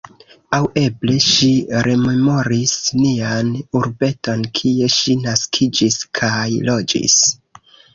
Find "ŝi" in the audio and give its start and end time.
1.25-1.49, 4.99-5.19